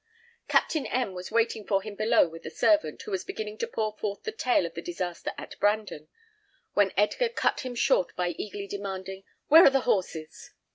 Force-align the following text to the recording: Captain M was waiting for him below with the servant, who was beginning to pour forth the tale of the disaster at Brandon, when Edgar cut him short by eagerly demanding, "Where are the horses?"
Captain 0.47 0.87
M 0.87 1.13
was 1.13 1.29
waiting 1.29 1.63
for 1.63 1.83
him 1.83 1.93
below 1.93 2.27
with 2.27 2.41
the 2.41 2.49
servant, 2.49 2.99
who 3.03 3.11
was 3.11 3.23
beginning 3.23 3.55
to 3.59 3.67
pour 3.67 3.95
forth 3.99 4.23
the 4.23 4.31
tale 4.31 4.65
of 4.65 4.73
the 4.73 4.81
disaster 4.81 5.31
at 5.37 5.59
Brandon, 5.59 6.07
when 6.73 6.91
Edgar 6.97 7.29
cut 7.29 7.59
him 7.59 7.75
short 7.75 8.15
by 8.15 8.29
eagerly 8.29 8.65
demanding, 8.65 9.23
"Where 9.47 9.63
are 9.63 9.69
the 9.69 9.81
horses?" 9.81 10.55